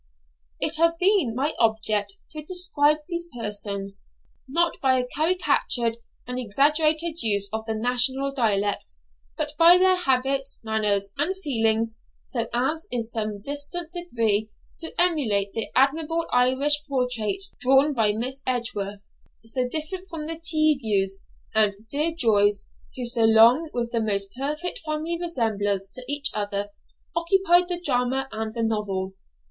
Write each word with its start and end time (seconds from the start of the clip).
It 0.59 0.77
has 0.77 0.95
been 0.95 1.35
my 1.35 1.53
object 1.59 2.15
to 2.31 2.41
describe 2.41 2.97
these 3.07 3.27
persons, 3.37 4.03
not 4.47 4.81
by 4.81 4.97
a 4.97 5.05
caricatured 5.15 5.97
and 6.25 6.39
exaggerated 6.39 7.21
use 7.21 7.47
of 7.53 7.67
the 7.67 7.75
national 7.75 8.33
dialect, 8.33 8.95
but 9.37 9.51
by 9.59 9.77
their 9.77 9.97
habits, 9.97 10.59
manners, 10.63 11.11
and 11.19 11.35
feelings, 11.43 11.99
so 12.23 12.47
as 12.51 12.87
in 12.89 13.03
some 13.03 13.43
distant 13.43 13.91
degree 13.93 14.49
to 14.79 14.99
emulate 14.99 15.53
the 15.53 15.67
admirable 15.75 16.25
Irish 16.33 16.83
portraits 16.89 17.53
drawn 17.59 17.93
by 17.93 18.11
Miss 18.11 18.41
Edgeworth, 18.47 19.05
so 19.43 19.69
different 19.69 20.07
from 20.09 20.25
the 20.25 20.39
'Teagues' 20.43 21.19
and 21.53 21.75
'dear 21.91 22.11
joys' 22.17 22.69
who 22.97 23.05
so 23.05 23.25
long, 23.25 23.69
with 23.71 23.91
the 23.91 24.01
most 24.01 24.29
perfect 24.35 24.79
family 24.79 25.19
resemblance 25.21 25.91
to 25.91 26.03
each 26.07 26.31
other, 26.33 26.71
occupied 27.15 27.67
the 27.69 27.79
drama 27.79 28.27
and 28.31 28.55
the 28.55 28.63
novel. 28.63 29.13